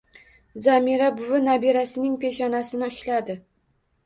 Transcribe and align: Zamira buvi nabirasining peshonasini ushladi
Zamira 0.61 1.09
buvi 1.19 1.41
nabirasining 1.49 2.17
peshonasini 2.25 2.89
ushladi 2.95 3.39